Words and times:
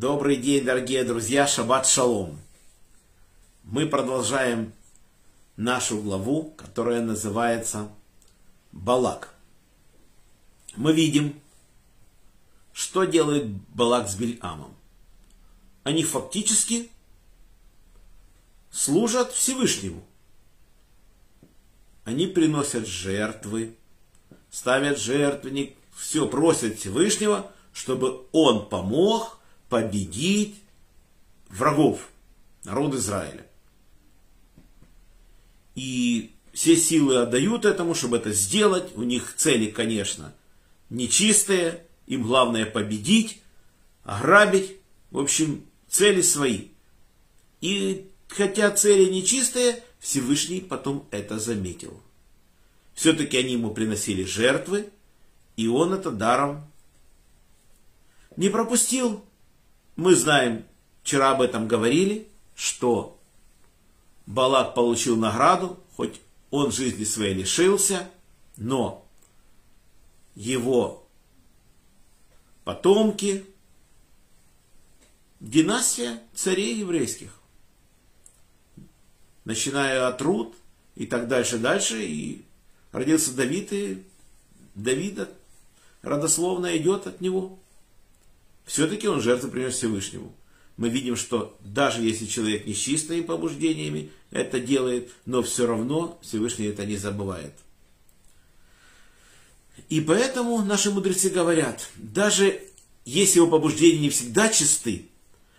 Добрый 0.00 0.36
день, 0.36 0.64
дорогие 0.64 1.02
друзья, 1.02 1.44
шаббат 1.48 1.84
шалом. 1.84 2.38
Мы 3.64 3.84
продолжаем 3.84 4.72
нашу 5.56 6.00
главу, 6.00 6.52
которая 6.56 7.02
называется 7.02 7.88
Балак. 8.70 9.34
Мы 10.76 10.92
видим, 10.92 11.40
что 12.72 13.06
делает 13.06 13.48
Балак 13.74 14.08
с 14.08 14.14
Бельамом. 14.14 14.72
Они 15.82 16.04
фактически 16.04 16.92
служат 18.70 19.32
Всевышнему. 19.32 20.04
Они 22.04 22.28
приносят 22.28 22.86
жертвы, 22.86 23.74
ставят 24.48 25.00
жертвенник, 25.00 25.76
все 25.92 26.28
просят 26.28 26.78
Всевышнего, 26.78 27.50
чтобы 27.72 28.28
он 28.30 28.68
помог 28.68 29.37
победить 29.68 30.56
врагов 31.48 32.08
народа 32.64 32.98
Израиля. 32.98 33.46
И 35.74 36.32
все 36.52 36.76
силы 36.76 37.18
отдают 37.18 37.64
этому, 37.64 37.94
чтобы 37.94 38.16
это 38.16 38.32
сделать. 38.32 38.96
У 38.96 39.02
них 39.02 39.34
цели, 39.36 39.70
конечно, 39.70 40.34
нечистые. 40.90 41.84
Им 42.06 42.22
главное 42.22 42.66
победить, 42.66 43.40
ограбить. 44.04 44.76
В 45.10 45.18
общем, 45.18 45.64
цели 45.88 46.22
свои. 46.22 46.68
И 47.60 48.08
хотя 48.28 48.70
цели 48.70 49.10
нечистые, 49.10 49.82
Всевышний 50.00 50.60
потом 50.60 51.06
это 51.10 51.38
заметил. 51.38 52.00
Все-таки 52.94 53.36
они 53.36 53.52
ему 53.52 53.70
приносили 53.70 54.24
жертвы, 54.24 54.90
и 55.56 55.68
он 55.68 55.92
это 55.92 56.10
даром 56.10 56.64
не 58.36 58.48
пропустил. 58.48 59.24
Мы 59.98 60.14
знаем, 60.14 60.64
вчера 61.02 61.32
об 61.32 61.42
этом 61.42 61.66
говорили, 61.66 62.28
что 62.54 63.18
Балак 64.26 64.72
получил 64.76 65.16
награду, 65.16 65.76
хоть 65.96 66.20
он 66.52 66.70
жизни 66.70 67.02
своей 67.02 67.34
лишился, 67.34 68.08
но 68.56 69.04
его 70.36 71.04
потомки, 72.62 73.44
династия 75.40 76.22
царей 76.32 76.78
еврейских, 76.78 77.34
начиная 79.44 80.06
от 80.06 80.22
Руд 80.22 80.54
и 80.94 81.06
так 81.06 81.26
дальше, 81.26 81.58
дальше, 81.58 82.04
и 82.04 82.44
родился 82.92 83.34
Давид, 83.34 83.72
и 83.72 84.04
Давида 84.76 85.28
родословно 86.02 86.76
идет 86.76 87.08
от 87.08 87.20
него 87.20 87.58
все-таки 88.68 89.08
он 89.08 89.22
жертву 89.22 89.50
принес 89.50 89.74
Всевышнему. 89.74 90.36
Мы 90.76 90.90
видим, 90.90 91.16
что 91.16 91.56
даже 91.60 92.02
если 92.02 92.26
человек 92.26 92.66
не 92.66 92.74
с 92.74 92.78
чистыми 92.78 93.22
побуждениями 93.22 94.10
это 94.30 94.60
делает, 94.60 95.10
но 95.24 95.42
все 95.42 95.66
равно 95.66 96.18
Всевышний 96.22 96.66
это 96.66 96.84
не 96.84 96.96
забывает. 96.96 97.54
И 99.88 100.02
поэтому 100.02 100.62
наши 100.62 100.90
мудрецы 100.90 101.30
говорят, 101.30 101.88
даже 101.96 102.60
если 103.06 103.38
его 103.38 103.48
побуждения 103.48 104.00
не 104.00 104.10
всегда 104.10 104.50
чисты, 104.50 105.06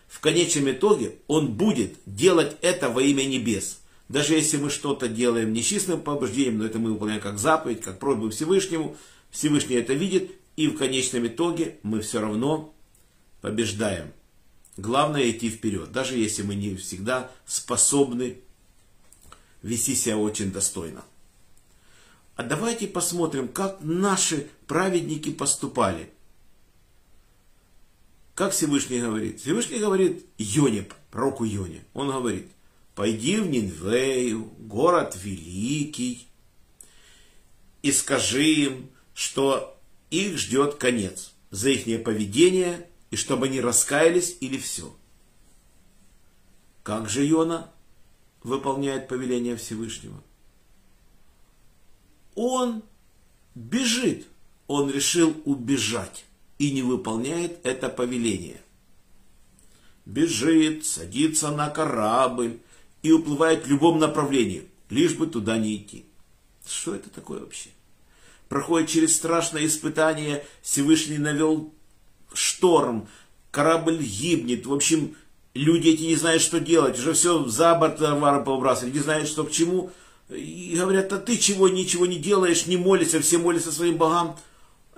в 0.08 0.20
конечном 0.20 0.70
итоге 0.70 1.16
он 1.28 1.54
будет 1.54 1.96
делать 2.06 2.58
это 2.62 2.90
во 2.90 3.02
имя 3.02 3.24
небес. 3.24 3.80
Даже 4.08 4.36
если 4.36 4.58
мы 4.58 4.70
что-то 4.70 5.08
делаем 5.08 5.52
нечистым 5.52 6.02
побуждением, 6.02 6.60
но 6.60 6.66
это 6.66 6.78
мы 6.78 6.94
выполняем 6.94 7.22
как 7.22 7.40
заповедь, 7.40 7.82
как 7.82 7.98
просьбу 7.98 8.30
Всевышнему, 8.30 8.96
Всевышний 9.32 9.78
это 9.78 9.94
видит, 9.94 10.32
и 10.56 10.68
в 10.68 10.78
конечном 10.78 11.26
итоге 11.26 11.78
мы 11.82 12.02
все 12.02 12.22
равно 12.22 12.74
побеждаем. 13.42 14.12
Главное 14.78 15.30
идти 15.30 15.50
вперед, 15.50 15.92
даже 15.92 16.16
если 16.16 16.44
мы 16.44 16.56
не 16.56 16.76
всегда 16.76 17.32
способны 17.46 18.38
вести 19.62 19.96
себя 19.96 20.18
очень 20.18 20.52
достойно. 20.52 21.04
А 22.36 22.44
давайте 22.44 22.88
посмотрим, 22.88 23.50
как 23.50 23.80
наши 23.82 24.48
праведники 24.68 25.30
поступали. 25.30 26.10
Как 28.36 28.54
Всевышний 28.54 29.02
говорит? 29.02 29.42
Всевышний 29.42 29.80
говорит 29.80 30.26
Йоне, 30.38 30.88
пророку 31.12 31.44
Йоне. 31.44 31.84
Он 31.94 32.10
говорит, 32.10 32.48
пойди 32.96 33.36
в 33.36 33.50
Нинвею, 33.50 34.46
город 34.60 35.18
великий, 35.22 36.30
и 37.82 37.92
скажи 37.92 38.46
им, 38.46 38.90
что 39.14 39.78
их 40.10 40.38
ждет 40.38 40.76
конец 40.76 41.34
за 41.52 41.70
их 41.70 42.04
поведение 42.04 42.89
и 43.12 43.16
чтобы 43.16 43.48
они 43.48 43.62
раскаялись 43.62 44.38
или 44.40 44.58
все. 44.58 44.96
Как 46.84 47.10
же 47.10 47.26
Йона 47.26 47.72
выполняет 48.44 49.08
повеление 49.08 49.56
Всевышнего? 49.56 50.24
Он 52.36 52.84
бежит, 53.56 54.28
он 54.68 54.90
решил 54.90 55.36
убежать 55.46 56.26
и 56.58 56.72
не 56.72 56.82
выполняет 56.82 57.60
это 57.64 57.90
повеление. 57.90 58.62
Бежит, 60.06 60.86
садится 60.86 61.52
на 61.52 61.70
корабль 61.70 62.60
и 63.02 63.12
уплывает 63.12 63.66
в 63.66 63.70
любом 63.70 64.00
направлении, 64.00 64.68
лишь 64.90 65.16
бы 65.16 65.28
туда 65.28 65.58
не 65.58 65.78
идти. 65.78 66.06
Что 66.66 66.96
это 66.96 67.10
такое 67.10 67.42
вообще? 67.42 67.70
Проходит 68.48 68.90
через 68.90 69.16
страшное 69.16 69.66
испытание, 69.66 70.46
Всевышний 70.62 71.18
навел 71.20 71.74
шторм, 72.60 73.08
корабль 73.52 74.00
гибнет, 74.00 74.66
в 74.66 74.74
общем, 74.74 75.16
люди 75.54 75.90
эти 75.90 76.04
не 76.04 76.16
знают, 76.16 76.42
что 76.42 76.60
делать, 76.60 77.00
уже 77.00 77.14
все 77.14 77.46
за 77.48 77.74
борт 77.76 77.98
товара 77.98 78.44
повыбрасывали, 78.44 78.92
не 78.92 79.00
знают, 79.00 79.30
что 79.30 79.46
к 79.46 79.52
чему. 79.52 79.92
И 80.30 80.76
говорят, 80.78 81.12
а 81.14 81.18
ты 81.18 81.38
чего, 81.38 81.70
ничего 81.70 82.06
не 82.06 82.18
делаешь, 82.18 82.68
не 82.68 82.78
молишься, 82.78 83.22
все 83.22 83.38
молятся 83.38 83.72
своим 83.72 83.98
богам. 83.98 84.38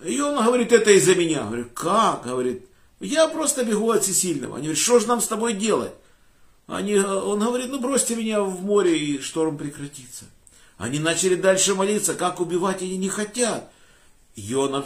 И 0.03 0.19
он 0.19 0.43
говорит, 0.43 0.73
это 0.73 0.91
из-за 0.91 1.15
меня. 1.15 1.43
Говорю, 1.43 1.67
как? 1.73 2.23
Говорит, 2.25 2.65
я 2.99 3.27
просто 3.27 3.63
бегу 3.63 3.91
от 3.91 4.03
всесильного. 4.03 4.55
Они 4.55 4.63
говорят, 4.63 4.83
что 4.83 4.99
же 4.99 5.07
нам 5.07 5.21
с 5.21 5.27
тобой 5.27 5.53
делать? 5.53 5.93
Они, 6.67 6.97
он 6.97 7.39
говорит, 7.39 7.69
ну 7.69 7.79
бросьте 7.79 8.15
меня 8.15 8.41
в 8.41 8.61
море, 8.61 8.97
и 8.97 9.21
шторм 9.21 9.57
прекратится. 9.57 10.25
Они 10.77 10.99
начали 10.99 11.35
дальше 11.35 11.75
молиться, 11.75 12.15
как 12.15 12.41
убивать 12.41 12.81
они 12.81 12.97
не 12.97 13.09
хотят. 13.09 13.71
Йона 14.35 14.85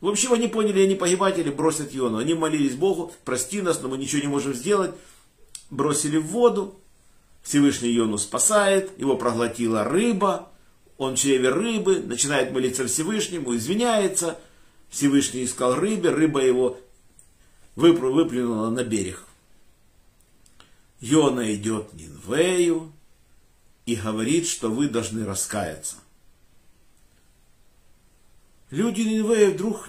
в 0.00 0.08
общем, 0.08 0.32
они 0.32 0.46
поняли, 0.46 0.82
они 0.82 0.94
погибать 0.94 1.38
или 1.38 1.50
бросят 1.50 1.92
Йону. 1.92 2.18
Они 2.18 2.34
молились 2.34 2.74
Богу, 2.74 3.12
прости 3.24 3.62
нас, 3.62 3.80
но 3.80 3.88
мы 3.88 3.96
ничего 3.96 4.22
не 4.22 4.28
можем 4.28 4.54
сделать. 4.54 4.94
Бросили 5.70 6.18
в 6.18 6.26
воду. 6.26 6.78
Всевышний 7.42 7.90
Йону 7.90 8.18
спасает, 8.18 8.90
его 8.98 9.16
проглотила 9.16 9.84
рыба. 9.84 10.50
Он 10.98 11.14
в 11.14 11.18
чреве 11.18 11.50
рыбы, 11.50 12.00
начинает 12.00 12.52
молиться 12.52 12.86
Всевышнему, 12.86 13.54
извиняется. 13.54 14.38
Всевышний 14.90 15.44
искал 15.44 15.74
рыбы, 15.74 16.10
рыба 16.10 16.40
его 16.40 16.78
выплюнула 17.76 18.70
на 18.70 18.82
берег. 18.82 19.22
Йона 21.00 21.54
идет 21.54 21.92
Нинвею 21.92 22.92
и 23.84 23.94
говорит, 23.94 24.46
что 24.46 24.70
вы 24.70 24.88
должны 24.88 25.24
раскаяться. 25.24 25.96
Люди 28.70 29.02
Нинвея 29.02 29.50
вдруг, 29.50 29.88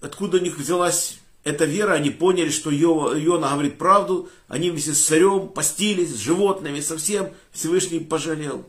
откуда 0.00 0.38
у 0.38 0.40
них 0.40 0.58
взялась 0.58 1.20
эта 1.42 1.64
вера, 1.64 1.94
они 1.94 2.10
поняли, 2.10 2.50
что 2.50 2.70
Иона 2.70 3.50
говорит 3.50 3.78
правду, 3.78 4.28
они 4.46 4.70
вместе 4.70 4.92
с 4.92 5.06
царем 5.06 5.48
постились, 5.48 6.10
с 6.10 6.18
животными, 6.18 6.80
совсем 6.80 7.30
Всевышний 7.50 8.00
пожалел. 8.00 8.66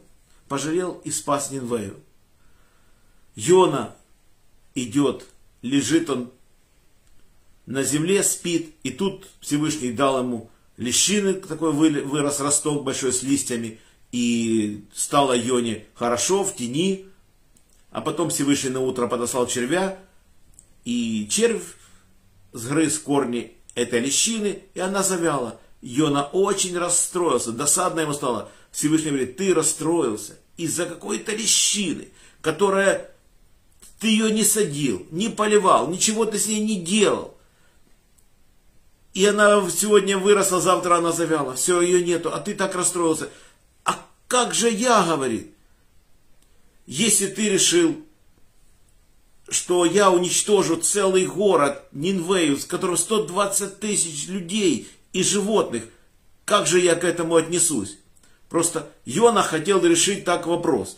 Пожалел 0.48 1.02
и 1.04 1.12
спас 1.12 1.52
Нинвею. 1.52 2.00
Йона 3.36 3.96
идет, 4.76 5.26
лежит 5.62 6.09
он 6.09 6.32
на 7.66 7.84
земле, 7.84 8.24
спит, 8.24 8.76
и 8.84 8.91
тут 8.91 9.28
Всевышний 9.40 9.91
дал 9.91 10.20
ему 10.20 10.50
лещины, 10.78 11.34
такой 11.35 11.72
вырос 11.74 12.40
росток 12.40 12.84
большой 12.84 13.14
с 13.14 13.22
листьями, 13.24 13.79
и 14.12 14.85
стало 14.94 15.35
Йоне 15.35 15.85
хорошо 15.94 16.44
в 16.44 16.56
тени, 16.56 17.06
а 17.91 18.02
потом 18.02 18.29
Всевышний 18.29 18.70
на 18.70 18.79
утро 18.79 19.08
подослал 19.08 19.47
червя, 19.47 19.99
и 20.85 21.28
червь 21.29 21.76
сгрыз 22.53 22.97
корни 22.99 23.53
этой 23.76 23.99
лещины, 23.99 24.64
и 24.73 24.79
она 24.79 25.03
завяла. 25.03 25.59
Йона 25.82 26.23
очень 26.23 26.78
расстроился, 26.78 27.52
досадно 27.52 28.02
ему 28.02 28.14
стало. 28.14 28.49
Всевышний 28.72 29.09
говорит, 29.09 29.38
ты 29.38 29.53
расстроился 29.53 30.38
из-за 30.58 30.85
какой-то 30.85 31.34
лещины, 31.34 32.09
которая 32.41 33.11
ты 33.99 34.08
ее 34.08 34.32
не 34.32 34.43
садил, 34.43 35.05
не 35.11 35.29
поливал, 35.29 35.88
ничего 35.88 36.26
ты 36.26 36.40
с 36.40 36.47
ней 36.47 36.61
не 36.61 36.79
делал. 36.79 37.35
И 39.14 39.26
она 39.26 39.70
сегодня 39.70 40.17
выросла, 40.17 40.61
завтра 40.61 40.96
она 40.96 41.11
завяла. 41.11 41.55
Все, 41.55 41.82
ее 41.82 42.03
нету, 42.03 42.34
а 42.34 42.40
ты 42.40 42.53
так 42.53 42.73
расстроился. 42.76 43.29
А 43.84 43.99
как 44.28 44.53
же 44.53 44.70
я, 44.70 45.03
говорит, 45.03 45.53
если 46.91 47.28
ты 47.28 47.47
решил 47.47 47.96
что 49.49 49.84
я 49.85 50.11
уничтожу 50.11 50.78
целый 50.78 51.26
город 51.26 51.84
Нинвею, 51.91 52.58
с 52.58 52.66
которым 52.66 52.96
120 52.96 53.79
тысяч 53.79 54.28
людей 54.28 54.88
и 55.11 55.23
животных, 55.23 55.84
как 56.46 56.67
же 56.67 56.79
я 56.79 56.96
к 56.96 57.03
этому 57.03 57.35
отнесусь? 57.35 57.97
Просто 58.49 58.90
Йона 59.05 59.43
хотел 59.43 59.84
решить 59.85 60.23
так 60.23 60.47
вопрос. 60.47 60.97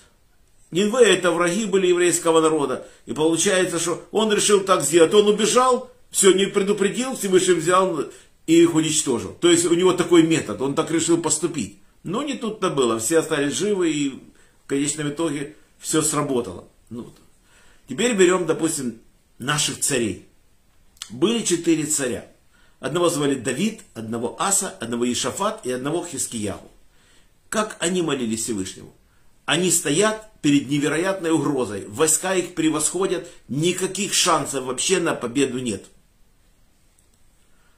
Нинвей 0.70 1.16
это 1.16 1.32
враги 1.32 1.66
были 1.66 1.88
еврейского 1.88 2.42
народа. 2.42 2.88
И 3.08 3.14
получается, 3.14 3.80
что 3.80 4.04
он 4.12 4.32
решил 4.32 4.62
так 4.62 4.84
сделать. 4.84 5.14
Он 5.14 5.28
убежал, 5.28 5.92
все 6.12 6.32
не 6.32 6.46
предупредил, 6.46 7.16
Всевышний 7.16 7.56
взял 7.56 8.02
и 8.46 8.62
их 8.62 8.76
уничтожил. 8.76 9.36
То 9.40 9.50
есть 9.50 9.66
у 9.66 9.74
него 9.74 9.94
такой 9.94 10.24
метод, 10.24 10.62
он 10.62 10.76
так 10.76 10.92
решил 10.92 11.20
поступить. 11.20 11.80
Но 12.04 12.22
не 12.22 12.36
тут-то 12.36 12.70
было. 12.70 13.00
Все 13.00 13.20
остались 13.20 13.54
живы 13.54 13.92
и 13.92 14.10
в 14.64 14.68
конечном 14.68 15.10
итоге 15.10 15.56
все 15.84 16.02
сработало. 16.02 16.66
Ну, 16.90 17.14
теперь 17.90 18.16
берем, 18.16 18.46
допустим, 18.46 19.02
наших 19.38 19.82
царей. 19.82 20.26
Были 21.10 21.44
четыре 21.44 21.86
царя. 21.86 22.26
Одного 22.80 23.10
звали 23.10 23.36
Давид, 23.36 23.82
одного 23.94 24.42
Аса, 24.42 24.70
одного 24.80 25.12
Ишафат 25.12 25.66
и 25.66 25.72
одного 25.72 26.06
Хискиягу. 26.06 26.72
Как 27.50 27.76
они 27.82 28.02
молились 28.02 28.44
Всевышнему? 28.44 28.94
Они 29.46 29.70
стоят 29.72 30.32
перед 30.42 30.70
невероятной 30.70 31.32
угрозой. 31.32 31.86
Войска 31.88 32.34
их 32.34 32.56
превосходят, 32.56 33.28
никаких 33.50 34.14
шансов 34.14 34.64
вообще 34.64 35.02
на 35.02 35.14
победу 35.14 35.60
нет. 35.60 35.84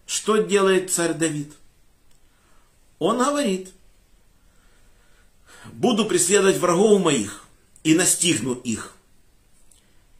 Что 0.05 0.37
делает 0.37 0.91
царь 0.91 1.15
Давид? 1.15 1.51
Он 2.99 3.17
говорит, 3.17 3.71
буду 5.73 6.05
преследовать 6.05 6.57
врагов 6.57 7.01
моих 7.01 7.44
и 7.85 7.93
настигну 7.93 8.55
их. 8.55 8.97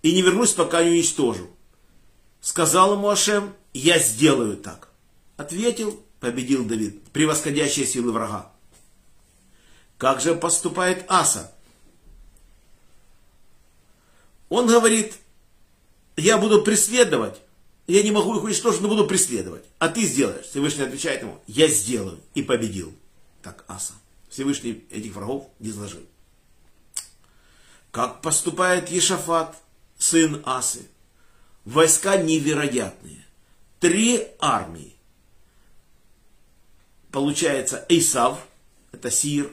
И 0.04 0.14
не 0.14 0.22
вернусь, 0.22 0.54
пока 0.54 0.84
не 0.84 0.92
уничтожу. 0.92 1.50
Сказал 2.40 2.94
ему 2.94 3.10
Ашем, 3.10 3.56
я 3.74 3.98
сделаю 3.98 4.56
так. 4.56 4.90
Ответил, 5.36 6.00
победил 6.20 6.64
Давид, 6.64 7.04
превосходящие 7.12 7.88
силы 7.88 8.12
врага. 8.12 8.52
Как 9.98 10.22
же 10.22 10.36
поступает 10.36 11.06
Аса? 11.10 11.52
Он 14.50 14.68
говорит, 14.68 15.16
я 16.18 16.38
буду 16.38 16.62
преследовать, 16.62 17.42
я 17.88 18.04
не 18.04 18.12
могу 18.12 18.36
их 18.38 18.44
уничтожить, 18.44 18.82
но 18.82 18.90
буду 18.90 19.08
преследовать. 19.08 19.64
А 19.80 19.90
ты 19.90 20.06
сделаешь. 20.06 20.46
Всевышний 20.46 20.84
отвечает 20.84 21.24
ему, 21.24 21.42
я 21.48 21.68
сделаю. 21.68 22.20
И 22.36 22.44
победил. 22.44 22.94
Так 23.42 23.66
Аса. 23.68 23.94
Всевышний 24.30 24.86
этих 24.92 25.16
врагов 25.16 25.50
не 25.60 25.70
изложил. 25.70 26.02
Как 27.96 28.22
поступает 28.22 28.90
Ешафат, 28.90 29.56
сын 29.98 30.44
Асы? 30.46 30.90
Войска 31.64 32.18
невероятные. 32.18 33.26
Три 33.80 34.28
армии. 34.38 34.98
Получается 37.10 37.86
Эйсав, 37.88 38.46
это 38.92 39.10
Сир, 39.10 39.50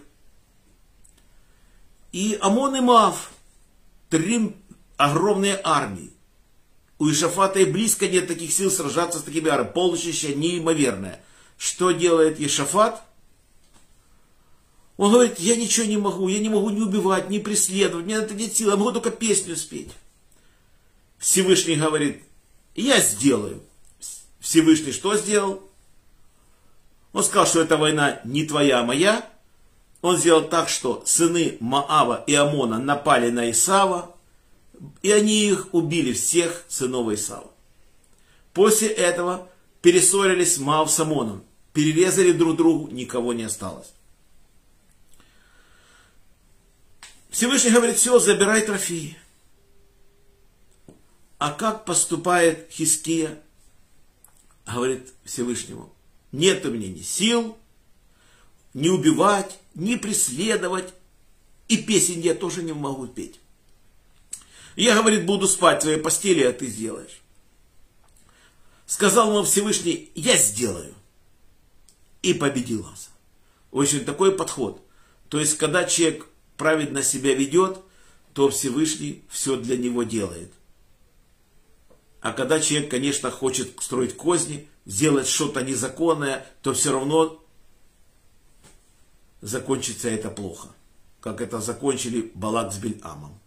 и 2.10 2.36
Амон 2.42 2.74
и 2.74 2.80
Мав, 2.80 3.30
три 4.10 4.56
огромные 4.96 5.60
армии. 5.62 6.12
У 6.98 7.08
Ишафата 7.12 7.60
и 7.60 7.64
близко 7.64 8.08
нет 8.08 8.26
таких 8.26 8.52
сил 8.52 8.72
сражаться 8.72 9.20
с 9.20 9.22
такими 9.22 9.50
армиями. 9.50 9.72
Полчища 9.72 10.34
неимоверное. 10.34 11.22
Что 11.56 11.92
делает 11.92 12.40
Ешафат? 12.40 13.04
Он 14.96 15.12
говорит, 15.12 15.38
я 15.38 15.56
ничего 15.56 15.86
не 15.86 15.96
могу, 15.96 16.28
я 16.28 16.38
не 16.38 16.48
могу 16.48 16.70
не 16.70 16.80
убивать, 16.80 17.30
не 17.30 17.38
преследовать, 17.38 18.04
мне 18.04 18.16
это 18.16 18.34
нет 18.34 18.56
сил, 18.56 18.70
я 18.70 18.76
могу 18.76 18.92
только 18.92 19.10
песню 19.10 19.56
спеть. 19.56 19.88
Всевышний 21.18 21.76
говорит, 21.76 22.22
я 22.74 23.00
сделаю. 23.00 23.62
Всевышний 24.40 24.92
что 24.92 25.16
сделал? 25.16 25.62
Он 27.12 27.22
сказал, 27.22 27.46
что 27.46 27.60
эта 27.60 27.76
война 27.76 28.20
не 28.24 28.44
твоя, 28.44 28.80
а 28.80 28.84
моя. 28.84 29.28
Он 30.00 30.16
сделал 30.16 30.42
так, 30.42 30.68
что 30.68 31.02
сыны 31.06 31.56
Маава 31.60 32.24
и 32.26 32.34
Амона 32.34 32.78
напали 32.78 33.30
на 33.30 33.50
Исава, 33.50 34.14
и 35.02 35.12
они 35.12 35.46
их 35.46 35.72
убили, 35.72 36.12
всех 36.12 36.64
сынов 36.68 37.12
Исава. 37.12 37.50
После 38.52 38.88
этого 38.88 39.48
перессорились 39.80 40.58
Мав 40.58 40.90
с 40.90 40.98
Амоном, 40.98 41.44
перерезали 41.72 42.32
друг 42.32 42.56
другу, 42.56 42.88
никого 42.88 43.32
не 43.32 43.44
осталось. 43.44 43.92
Всевышний 47.32 47.70
говорит, 47.70 47.96
все, 47.96 48.18
забирай 48.18 48.60
трофеи. 48.60 49.16
А 51.38 51.50
как 51.50 51.86
поступает 51.86 52.70
Хиския? 52.70 53.42
Говорит 54.66 55.12
Всевышнему, 55.24 55.92
нет 56.30 56.64
у 56.66 56.70
меня 56.70 56.88
ни 56.88 57.00
сил, 57.00 57.56
ни 58.74 58.90
убивать, 58.90 59.58
ни 59.74 59.96
преследовать, 59.96 60.92
и 61.68 61.78
песен 61.78 62.20
я 62.20 62.34
тоже 62.34 62.62
не 62.62 62.74
могу 62.74 63.06
петь. 63.06 63.40
Я, 64.76 64.94
говорит, 64.94 65.26
буду 65.26 65.48
спать 65.48 65.78
в 65.78 65.82
твоей 65.82 65.98
постели, 65.98 66.42
а 66.42 66.52
ты 66.52 66.66
сделаешь. 66.66 67.22
Сказал 68.86 69.30
ему 69.30 69.42
Всевышний, 69.42 70.12
я 70.14 70.36
сделаю. 70.36 70.94
И 72.20 72.34
победил 72.34 72.86
Аса. 72.86 73.10
Очень 73.70 74.04
такой 74.04 74.32
подход. 74.36 74.86
То 75.28 75.40
есть, 75.40 75.56
когда 75.56 75.84
человек 75.84 76.26
праведно 76.62 77.02
себя 77.02 77.34
ведет, 77.34 77.80
то 78.34 78.48
Всевышний 78.48 79.24
все 79.28 79.56
для 79.56 79.76
него 79.76 80.04
делает. 80.04 80.52
А 82.20 82.32
когда 82.32 82.60
человек, 82.60 82.88
конечно, 82.88 83.32
хочет 83.32 83.72
строить 83.80 84.16
козни, 84.16 84.68
сделать 84.86 85.26
что-то 85.26 85.64
незаконное, 85.64 86.46
то 86.62 86.72
все 86.72 86.92
равно 86.92 87.44
закончится 89.40 90.08
это 90.08 90.30
плохо. 90.30 90.68
Как 91.20 91.40
это 91.40 91.60
закончили 91.60 92.30
Балак 92.36 92.72
с 92.72 92.78
Бельамом. 92.78 93.40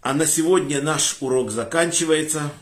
А 0.00 0.14
на 0.14 0.26
сегодня 0.26 0.80
наш 0.80 1.16
урок 1.20 1.50
заканчивается. 1.50 2.52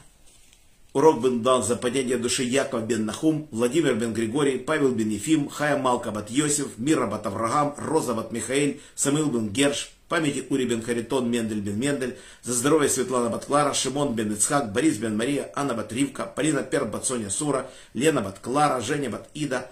Урок 0.97 1.21
был 1.21 1.41
дан 1.41 1.63
за 1.63 1.77
падение 1.77 2.17
души 2.17 2.43
Яков 2.43 2.87
бен 2.87 3.05
Нахум, 3.05 3.49
Владимир 3.51 3.97
бен 3.97 4.15
Григорий, 4.15 4.57
Павел 4.57 4.93
бен 4.93 5.11
Ефим, 5.11 5.47
Хая 5.51 5.77
Малка 5.77 6.11
бат 6.11 6.31
Йосиф, 6.31 6.79
Мира 6.79 7.07
бат 7.07 7.27
Авраам, 7.27 7.75
Роза 7.77 8.15
бат 8.15 8.33
Михаил, 8.33 8.77
Самил 8.95 9.27
бен 9.27 9.51
Герш, 9.51 9.93
памяти 10.09 10.47
Ури 10.49 10.65
бен 10.65 10.83
Харитон, 10.83 11.31
Мендель 11.31 11.61
бен 11.61 11.79
Мендель, 11.79 12.17
за 12.43 12.55
здоровье 12.55 12.89
Светлана 12.89 13.29
бат 13.29 13.45
Клара, 13.45 13.75
Шимон 13.75 14.15
бен 14.15 14.33
Ицхак, 14.33 14.73
Борис 14.73 14.97
бен 14.97 15.19
Мария, 15.19 15.51
Анна 15.55 15.75
бат 15.75 15.93
Ривка, 15.93 16.33
Полина 16.35 16.63
Пер 16.63 16.85
бат 16.85 17.05
Соня 17.05 17.29
Сура, 17.29 17.67
Лена 17.95 18.23
бат 18.23 18.39
Клара, 18.39 18.81
Женя 18.81 19.11
бат 19.11 19.29
Ида, 19.35 19.67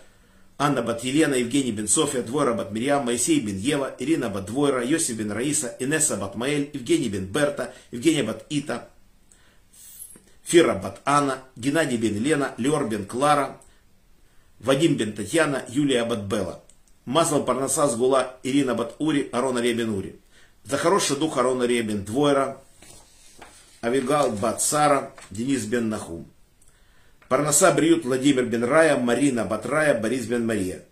Анна 0.59 0.83
бат 0.83 1.05
Елена, 1.05 1.37
Евгений 1.37 1.73
бен 1.73 1.89
София, 1.89 2.23
Двойра 2.23 2.53
бат 2.53 2.71
Мирьям, 2.71 3.07
Моисей 3.07 3.41
бен 3.41 3.57
Ева, 3.57 3.95
Ирина 3.99 4.29
бат 4.29 4.45
Двойра, 4.45 4.85
Йосиф 4.85 5.17
бен 5.17 5.33
Раиса, 5.33 5.75
Инесса 5.81 6.19
бат 6.19 6.35
Маэль, 6.35 6.69
Евгений 6.75 7.09
бен 7.09 7.25
Берта, 7.25 7.73
Евгения 7.93 8.25
бат 8.25 8.45
Ита, 8.51 8.89
Фира 10.45 10.75
бат 10.75 11.01
Анна, 11.05 11.39
Геннадий 11.57 11.97
бен 11.99 12.23
Лена, 12.23 12.55
Леор 12.59 12.87
бен 12.87 13.07
Клара, 13.07 13.57
Вадим 14.61 14.97
бен 14.97 15.15
Татьяна, 15.15 15.65
Юлия 15.69 16.05
бат 16.05 16.25
Белла. 16.25 16.61
Масло 17.07 17.41
Парнаса 17.41 17.87
Сгула, 17.89 18.37
Ирина 18.43 18.75
бат 18.75 18.95
Ури, 18.99 19.29
Арона 19.33 19.61
Ребен 19.61 19.91
Ури. 19.91 20.21
За 20.65 20.77
хороший 20.77 21.17
дух 21.17 21.39
Арона 21.39 21.65
Ребен 21.65 22.05
Двойра, 22.05 22.59
Авигал 23.81 24.31
бат 24.33 24.63
Сара, 24.63 25.13
Денис 25.31 25.65
бен 25.65 25.89
Нахум. 25.89 26.27
Парнаса 27.29 27.73
Бриют, 27.73 28.05
Владимир 28.05 28.45
Бен 28.45 28.65
Рая, 28.65 28.97
Марина 28.97 29.45
Батрая, 29.45 29.99
Борис 29.99 30.27
Бен 30.27 30.47
Мария. 30.47 30.85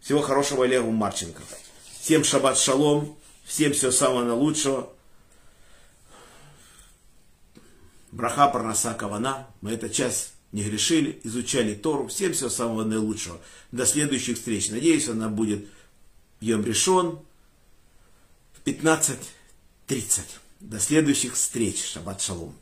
Всего 0.00 0.20
хорошего 0.20 0.64
Олегу 0.64 0.90
Марченко. 0.90 1.42
Всем 2.00 2.24
шаббат 2.24 2.58
шалом, 2.58 3.16
всем 3.44 3.72
всего 3.72 3.90
самого 3.90 4.24
наилучшего. 4.24 4.92
Браха 8.12 8.48
Парнаса 8.48 8.94
Кавана. 8.94 9.48
Мы 9.60 9.72
эту 9.72 9.88
часть 9.88 10.32
не 10.52 10.62
грешили, 10.62 11.20
изучали 11.24 11.74
Тору. 11.74 12.08
Всем 12.08 12.32
всего 12.32 12.48
самого 12.48 12.84
наилучшего. 12.84 13.40
До 13.72 13.86
следующих 13.86 14.36
встреч. 14.36 14.70
Надеюсь, 14.70 15.08
она 15.08 15.28
будет 15.28 15.68
Йом 16.40 16.64
Решон 16.64 17.20
в 18.52 18.66
15.30. 18.66 20.20
До 20.60 20.80
следующих 20.80 21.34
встреч. 21.34 21.84
Шаббат 21.84 22.20
шалом. 22.20 22.54